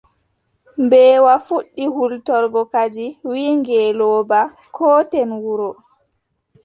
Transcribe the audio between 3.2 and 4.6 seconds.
wiʼi ngeelooba: